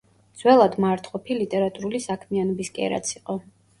[0.43, 3.37] ძველად მარტყოფი ლიტერატურული საქმიანობის კერაც იყო.